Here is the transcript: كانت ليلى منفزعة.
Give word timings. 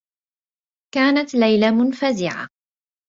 كانت 0.93 1.35
ليلى 1.35 1.71
منفزعة. 1.71 2.49